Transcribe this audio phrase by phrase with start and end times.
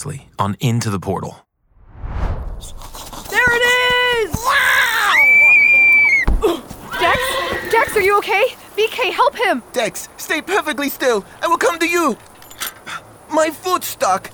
[0.00, 1.44] Previously on Into the Portal.
[3.28, 3.64] There it
[4.24, 4.32] is!
[4.34, 5.12] Wow!
[6.98, 7.20] Dex?
[7.70, 8.46] Dex, are you okay?
[8.78, 9.62] BK, help him!
[9.74, 11.26] Dex, stay perfectly still.
[11.42, 12.16] I will come to you.
[13.30, 14.30] My foot's stuck.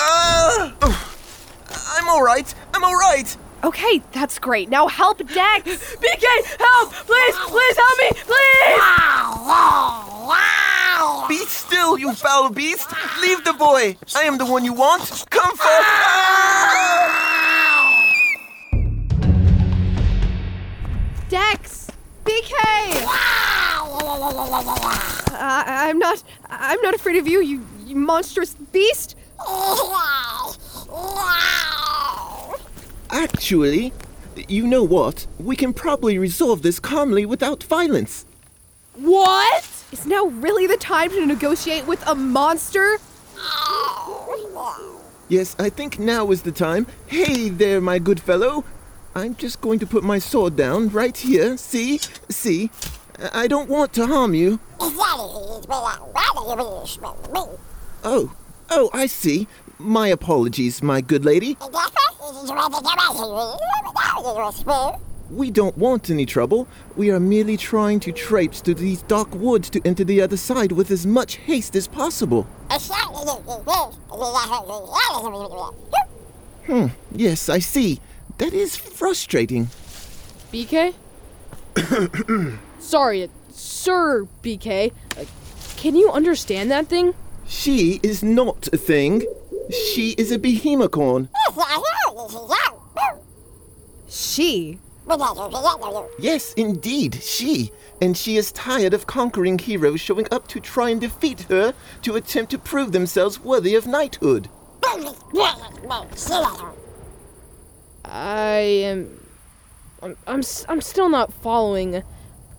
[0.00, 0.72] Uh,
[1.92, 2.52] I'm all right.
[2.74, 3.36] I'm all right.
[3.62, 4.68] Okay, that's great.
[4.68, 5.94] Now help Dex!
[6.02, 6.26] BK,
[6.58, 6.92] help!
[6.92, 8.10] Please, please help me!
[8.24, 8.94] Please!
[11.28, 12.88] Be still, you foul beast.
[13.20, 13.96] Leave the boy.
[14.14, 15.24] I am the one you want.
[15.30, 15.80] Come for.
[21.28, 21.90] Dex!
[22.24, 22.52] BK!
[25.36, 26.22] I, uh, I'm not.
[26.48, 29.16] I'm not afraid of you, you, you monstrous beast.
[33.10, 33.92] Actually,
[34.48, 35.26] you know what?
[35.38, 38.26] We can probably resolve this calmly without violence.
[38.94, 39.73] What?
[39.94, 42.98] Is now really the time to negotiate with a monster?
[45.28, 46.88] Yes, I think now is the time.
[47.06, 48.64] Hey there, my good fellow.
[49.14, 51.56] I'm just going to put my sword down right here.
[51.56, 51.98] See?
[52.28, 52.72] See?
[53.32, 54.58] I don't want to harm you.
[58.02, 58.34] Oh,
[58.70, 59.46] oh, I see.
[59.78, 61.56] My apologies, my good lady.
[65.30, 66.68] We don't want any trouble.
[66.96, 70.72] We are merely trying to traipse through these dark woods to enter the other side
[70.72, 72.46] with as much haste as possible.
[76.66, 78.00] Hmm, yes, I see.
[78.38, 79.68] That is frustrating.
[80.52, 80.94] BK?
[82.78, 84.92] Sorry, Sir BK.
[85.16, 85.24] Uh,
[85.76, 87.14] can you understand that thing?
[87.46, 89.26] She is not a thing.
[89.70, 91.28] She is a behemocorn.
[94.08, 94.78] She.
[96.18, 97.72] Yes, indeed, she.
[98.00, 102.16] And she is tired of conquering heroes showing up to try and defeat her to
[102.16, 104.48] attempt to prove themselves worthy of knighthood.
[108.04, 109.20] I am.
[110.02, 112.02] I'm, I'm, s- I'm still not following.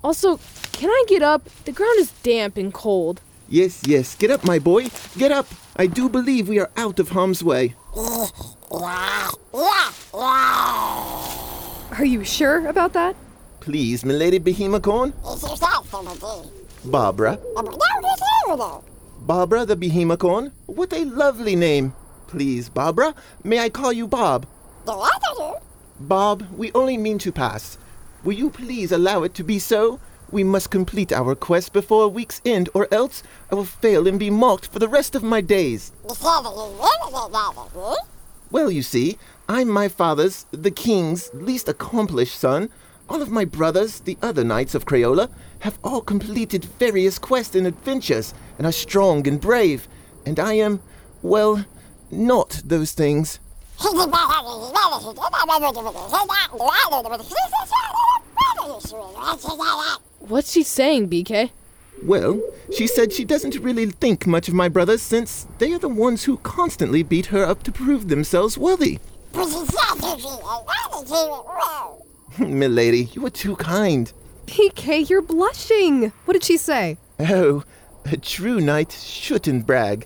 [0.03, 0.39] Also,
[0.71, 1.45] can I get up?
[1.65, 3.21] The ground is damp and cold.
[3.47, 4.87] Yes, yes, get up, my boy.
[5.17, 5.47] Get up.
[5.75, 7.75] I do believe we are out of harm's way.
[11.91, 13.15] Are you sure about that?
[13.59, 15.13] Please, milady behemocorn.
[16.85, 17.39] Barbara.
[19.21, 20.51] Barbara the behemocorn.
[20.65, 21.93] What a lovely name.
[22.27, 24.45] Please, Barbara, may I call you Bob?
[25.99, 27.77] Bob, we only mean to pass.
[28.23, 29.99] Will you please allow it to be so?
[30.31, 34.19] We must complete our quest before a week's end, or else I will fail and
[34.19, 35.91] be mocked for the rest of my days.
[38.51, 39.17] Well, you see,
[39.47, 42.69] I'm my father's, the king's, least accomplished son.
[43.07, 45.29] All of my brothers, the other knights of Crayola,
[45.59, 49.87] have all completed various quests and adventures and are strong and brave.
[50.25, 50.81] And I am,
[51.21, 51.63] well,
[52.09, 53.39] not those things.
[60.19, 61.51] What's she saying, BK?
[62.01, 62.41] Well,
[62.75, 66.23] she said she doesn't really think much of my brothers since they are the ones
[66.23, 68.97] who constantly beat her up to prove themselves worthy.
[72.39, 74.11] Milady, you are too kind.
[74.45, 76.11] BK, you're blushing.
[76.25, 76.97] What did she say?
[77.19, 77.63] Oh,
[78.05, 80.05] a true knight shouldn't brag.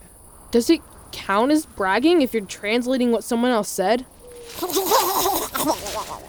[0.52, 0.82] Does it
[1.12, 4.06] count as bragging if you're translating what someone else said?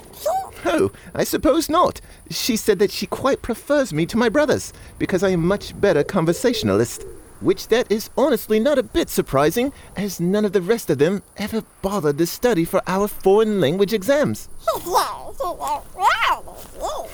[0.67, 2.03] Oh, I suppose not.
[2.31, 6.05] She said that she quite prefers me to my brothers because I am much better
[6.05, 7.07] conversationalist.
[7.41, 11.23] Which that is honestly not a bit surprising, as none of the rest of them
[11.39, 14.49] ever bothered to study for our foreign language exams.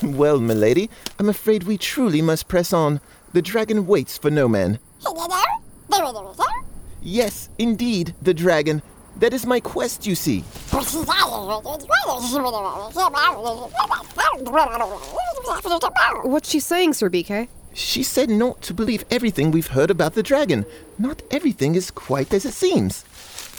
[0.02, 3.00] Well, milady, I'm afraid we truly must press on.
[3.32, 4.78] The dragon waits for no man.
[7.02, 8.82] Yes, indeed, the dragon.
[9.19, 10.40] That is my quest, you see.
[16.26, 17.49] What's she saying, Sir BK?
[17.76, 20.64] She said not to believe everything we've heard about the dragon.
[20.99, 23.05] Not everything is quite as it seems.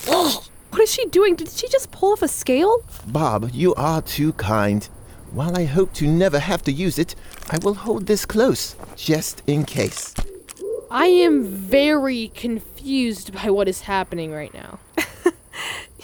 [0.70, 1.36] What is she doing?
[1.36, 2.84] Did she just pull off a scale?
[3.08, 4.84] Bob, you are too kind.
[5.32, 7.16] While I hope to never have to use it,
[7.50, 10.14] I will hold this close, just in case.
[10.92, 14.80] I am very confused by what is happening right now.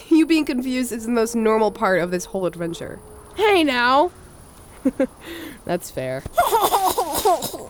[0.09, 2.99] You being confused is the most normal part of this whole adventure.
[3.35, 4.11] Hey now!
[5.65, 6.23] That's fair.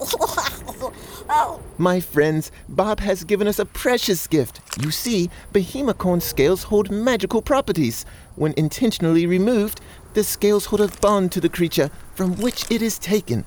[1.77, 4.61] My friends, Bob has given us a precious gift.
[4.81, 8.05] You see, Behemocorn scales hold magical properties.
[8.35, 9.81] When intentionally removed,
[10.13, 13.45] the scales hold a bond to the creature from which it is taken.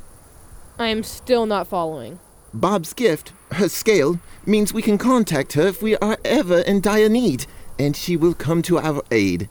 [0.79, 2.19] I am still not following.
[2.53, 7.09] Bob's gift, her scale, means we can contact her if we are ever in dire
[7.09, 7.47] need,
[7.79, 9.49] and she will come to our aid.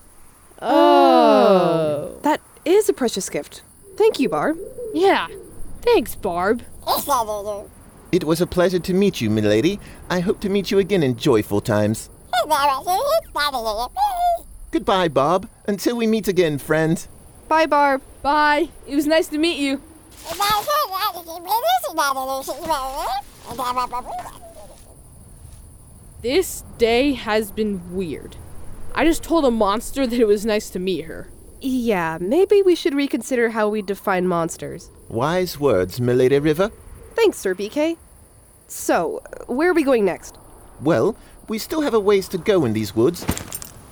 [0.61, 2.15] Oh.
[2.15, 2.19] oh.
[2.23, 3.61] That is a precious gift.
[3.95, 4.57] Thank you, Barb.
[4.93, 5.27] Yeah.
[5.81, 6.63] Thanks, Barb.
[8.11, 9.79] It was a pleasure to meet you, milady.
[10.09, 12.09] I hope to meet you again in joyful times.
[14.71, 15.49] Goodbye, Bob.
[15.67, 17.05] Until we meet again, friend.
[17.47, 18.01] Bye, Barb.
[18.21, 18.69] Bye.
[18.87, 19.81] It was nice to meet you.
[26.21, 28.37] This day has been weird.
[28.95, 31.29] I just told a monster that it was nice to meet her.
[31.61, 34.89] Yeah, maybe we should reconsider how we define monsters.
[35.09, 36.71] Wise words, milady River.
[37.13, 37.97] Thanks, Sir BK.
[38.67, 40.37] So, where are we going next?
[40.81, 41.15] Well,
[41.47, 43.25] we still have a ways to go in these woods.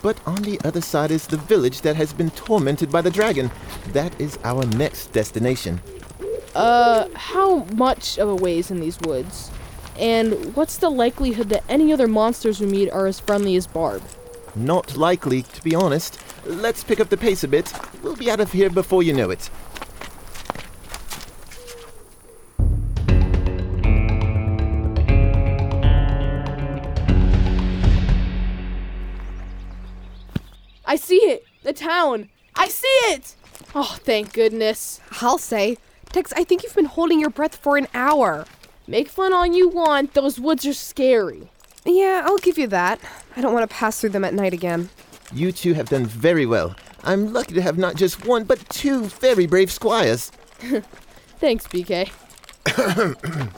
[0.02, 3.52] But on the other side is the village that has been tormented by the dragon.
[3.94, 5.82] That is our next destination.
[6.54, 9.50] Uh, how much of a ways in these woods?
[9.98, 14.02] And what's the likelihood that any other monsters we meet are as friendly as Barb?
[14.56, 16.20] Not likely, to be honest.
[16.46, 17.72] Let's pick up the pace a bit.
[18.02, 19.50] We'll be out of here before you know it.
[31.84, 32.30] Town!
[32.56, 33.36] I see it!
[33.76, 35.02] Oh, thank goodness.
[35.20, 35.78] I'll say.
[36.14, 38.46] Dex, I think you've been holding your breath for an hour.
[38.88, 41.50] Make fun all you want, those woods are scary.
[41.86, 43.02] Yeah, I'll give you that.
[43.36, 44.92] I don't want to pass through them at night again.
[45.34, 46.74] You two have done very well.
[47.04, 50.32] I'm lucky to have not just one, but two very brave squires.
[51.42, 52.10] Thanks, BK.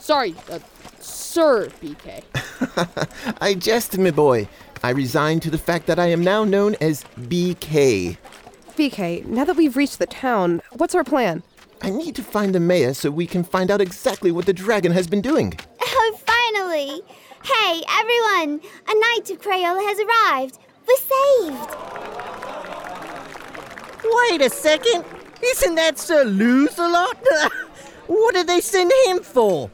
[0.00, 0.58] Sorry, uh,
[0.98, 2.24] Sir BK.
[3.40, 4.48] I jest, my boy.
[4.82, 8.16] I resign to the fact that I am now known as BK.
[8.76, 11.42] BK, now that we've reached the town, what's our plan?
[11.82, 14.92] I need to find the mayor so we can find out exactly what the dragon
[14.92, 15.58] has been doing.
[15.82, 17.02] Oh, finally!
[17.42, 18.60] Hey, everyone!
[18.88, 20.58] A knight of Crayola has arrived!
[20.86, 21.76] We're saved!
[24.04, 25.04] Wait a second!
[25.42, 27.16] Isn't that Sir Lose-a-lot?
[28.06, 29.70] what did they send him for?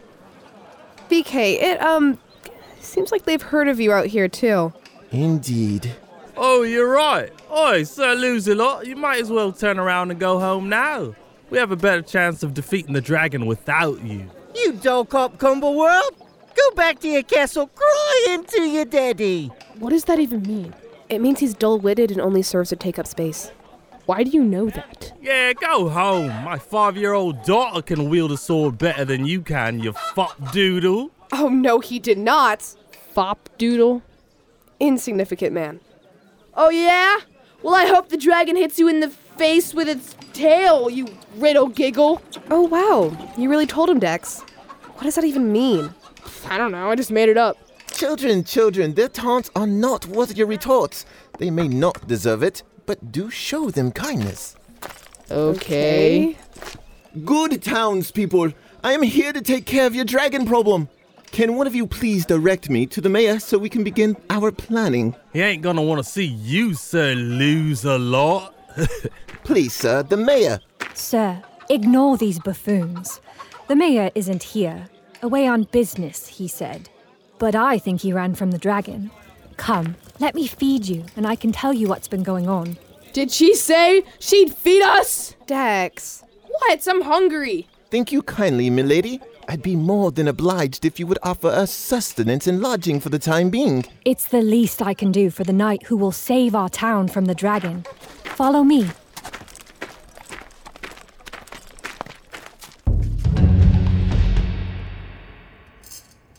[1.11, 2.19] BK, it, um,
[2.81, 4.73] seems like they've heard of you out here, too.
[5.13, 5.93] Indeed.
[6.37, 7.31] Oh, you're right.
[7.51, 11.15] Oi, Sir Lose-a-lot, you might as well turn around and go home now.
[11.51, 14.31] We have a better chance of defeating the dragon without you.
[14.55, 16.19] You dog-cop Cumberworld!
[16.57, 19.49] Go back to your castle crying to your daddy!
[19.79, 20.75] What does that even mean?
[21.11, 23.51] It means he's dull witted and only serves to take up space.
[24.07, 25.13] Why do you know that?
[25.21, 26.29] Yeah, go home.
[26.43, 31.11] My five-year-old daughter can wield a sword better than you can, you fop doodle.
[31.33, 32.63] Oh, no, he did not!
[33.15, 34.03] Fop doodle?
[34.81, 35.81] Insignificant man.
[36.55, 37.19] Oh, yeah?
[37.63, 41.69] Well, I hope the dragon hits you in the face with its tail, you riddle
[41.69, 42.21] giggle.
[42.51, 43.17] Oh, wow.
[43.39, 44.41] You really told him, Dex.
[44.95, 45.95] What does that even mean?
[46.49, 47.57] I don't know, I just made it up.
[47.93, 51.07] Children, children, their taunts are not worth your retorts.
[51.39, 54.57] They may not deserve it, but do show them kindness.
[55.31, 56.37] Okay.
[57.25, 60.89] Good townspeople, I am here to take care of your dragon problem.
[61.33, 64.53] Can one of you please direct me to the mayor so we can begin our
[64.53, 65.17] planning?
[65.33, 68.55] He ain't gonna want to see you, Sir Lose-a-lot.
[69.45, 70.61] Please, sir, the mayor.
[70.93, 73.23] Sir, ignore these buffoons.
[73.67, 74.89] The mayor isn't here.
[75.23, 76.91] Away on business, he said.
[77.39, 79.11] But I think he ran from the dragon.
[79.57, 82.77] Come, let me feed you, and I can tell you what's been going on.
[83.15, 85.35] Did she say she'd feed us?
[85.47, 86.25] Dex.
[86.47, 86.87] What?
[86.87, 87.69] I'm hungry.
[87.91, 89.21] Thank you kindly, milady.
[89.49, 93.19] I'd be more than obliged if you would offer us sustenance and lodging for the
[93.19, 93.85] time being.
[94.05, 97.27] It's the least I can do for the knight who will save our town from
[97.27, 97.85] the dragon.
[98.25, 98.89] Follow me.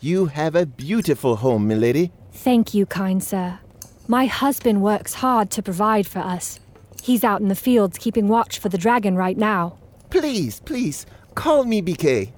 [0.04, 2.12] You have a beautiful home, milady.
[2.30, 3.58] Thank you, kind sir.
[4.06, 6.60] My husband works hard to provide for us.
[7.02, 9.78] He's out in the fields keeping watch for the dragon right now.
[10.10, 12.33] Please, please, call me BK.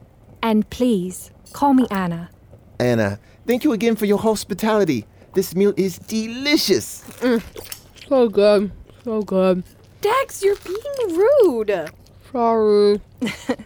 [0.47, 2.31] And please, call me Anna.
[2.79, 5.05] Anna, thank you again for your hospitality.
[5.35, 7.03] This meal is delicious.
[7.19, 7.43] Mm.
[8.09, 8.71] So good.
[9.03, 9.65] So good.
[10.00, 11.91] Dex, you're being rude.
[12.31, 13.00] Sorry.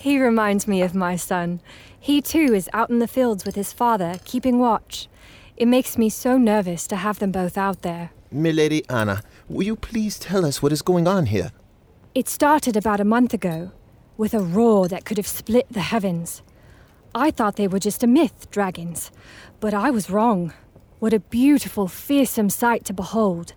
[0.00, 1.60] He reminds me of my son.
[2.00, 5.08] He too is out in the fields with his father, keeping watch.
[5.56, 8.10] It makes me so nervous to have them both out there.
[8.32, 11.52] Milady Anna, will you please tell us what is going on here?
[12.16, 13.70] It started about a month ago,
[14.16, 16.42] with a roar that could have split the heavens.
[17.14, 19.10] I thought they were just a myth, dragons,
[19.60, 20.52] but I was wrong.
[20.98, 23.54] What a beautiful, fearsome sight to behold.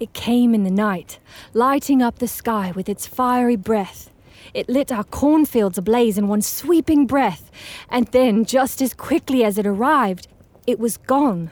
[0.00, 1.18] It came in the night,
[1.52, 4.10] lighting up the sky with its fiery breath.
[4.54, 7.50] It lit our cornfields ablaze in one sweeping breath,
[7.90, 10.28] and then, just as quickly as it arrived,
[10.66, 11.50] it was gone.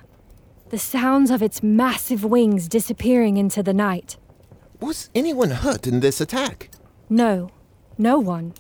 [0.71, 4.17] The sounds of its massive wings disappearing into the night.
[4.81, 6.71] Was anyone hurt in this attack?
[7.09, 7.51] No,
[7.99, 8.55] no one.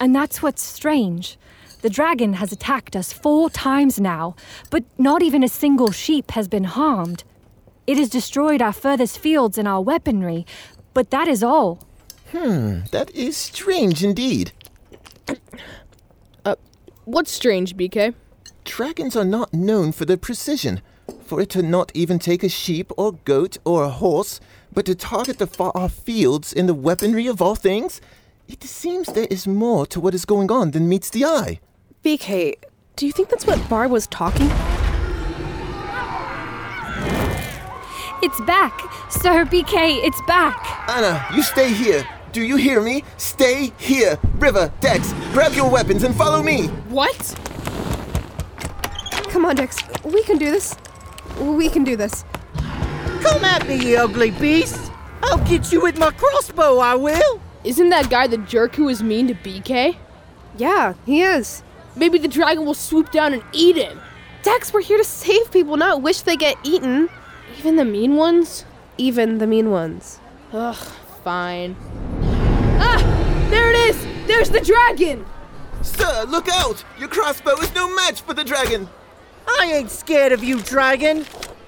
[0.00, 1.38] And that's what's strange.
[1.82, 4.34] The dragon has attacked us four times now,
[4.70, 7.24] but not even a single sheep has been harmed.
[7.86, 10.46] It has destroyed our furthest fields and our weaponry,
[10.92, 11.80] but that is all.
[12.32, 14.52] Hmm, that is strange indeed.
[17.08, 18.12] What's strange, BK?
[18.64, 20.82] Dragons are not known for their precision.
[21.24, 24.40] For it to not even take a sheep or goat or a horse,
[24.74, 28.02] but to target the far off fields in the weaponry of all things,
[28.48, 31.60] it seems there is more to what is going on than meets the eye.
[32.02, 32.54] BK,
[32.96, 34.48] do you think that's what Barb was talking?
[38.20, 38.80] It's back!
[39.10, 40.88] Sir BK, it's back!
[40.88, 42.08] Anna, you stay here.
[42.32, 43.04] Do you hear me?
[43.18, 44.18] Stay here.
[44.36, 46.66] River, Dex, grab your weapons and follow me.
[46.88, 47.34] What?
[49.28, 49.76] Come on, Dex.
[50.04, 50.74] We can do this.
[51.38, 52.24] We can do this.
[53.20, 54.90] Come at me, you ugly beast!
[55.22, 57.40] I'll get you with my crossbow, I will!
[57.64, 59.96] Isn't that guy the jerk who was mean to BK?
[60.56, 61.62] Yeah, he is.
[61.96, 64.00] Maybe the dragon will swoop down and eat him.
[64.42, 67.08] Dex, we're here to save people, not wish they get eaten.
[67.58, 68.64] Even the mean ones?
[68.96, 70.20] Even the mean ones.
[70.52, 70.76] Ugh,
[71.24, 71.76] fine.
[72.80, 73.46] Ah!
[73.50, 74.06] There it is!
[74.26, 75.26] There's the dragon!
[75.82, 76.84] Sir, look out!
[76.98, 78.88] Your crossbow is no match for the dragon.
[79.48, 81.26] I ain't scared of you, dragon.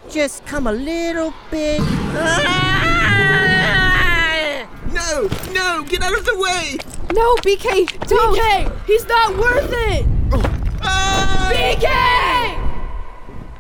[0.09, 1.81] Just come a little bit.
[5.01, 6.77] No, no, get out of the way!
[7.13, 8.39] No, BK, don't!
[8.39, 8.87] BK!
[8.87, 10.07] He's not worth it!
[10.83, 11.51] Ah!
[11.53, 11.89] BK!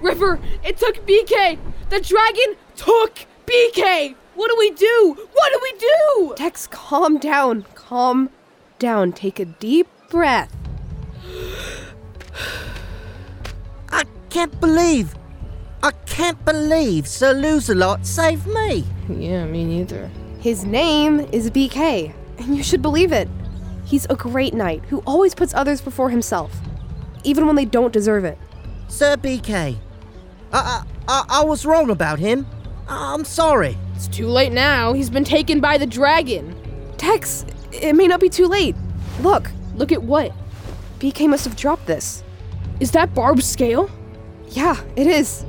[0.02, 1.58] River, it took BK!
[1.88, 4.14] The dragon took BK!
[4.34, 5.16] What do we do?
[5.32, 6.34] What do we do?
[6.36, 7.64] Dex, calm down.
[7.74, 8.30] Calm
[8.78, 9.12] down.
[9.12, 10.54] Take a deep breath.
[13.90, 15.14] I can't believe.
[15.82, 18.84] I can't believe Sir Lose-a-Lot saved me.
[19.08, 20.10] Yeah, me neither.
[20.40, 23.28] His name is BK, and you should believe it.
[23.84, 26.52] He's a great knight who always puts others before himself,
[27.24, 28.38] even when they don't deserve it.
[28.88, 29.76] Sir BK.
[30.52, 32.46] I, I, I, I was wrong about him.
[32.88, 33.76] I'm sorry.
[33.94, 34.92] It's too late now.
[34.92, 36.56] He's been taken by the dragon.
[36.96, 38.74] Dex, it may not be too late.
[39.20, 40.32] Look, Look at what?
[40.98, 42.22] BK must have dropped this.
[42.80, 43.90] Is that Barb's scale?
[44.48, 45.46] Yeah, it is.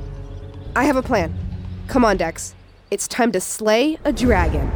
[0.74, 1.34] I have a plan.
[1.86, 2.54] Come on, Dex.
[2.90, 4.70] It's time to slay a dragon.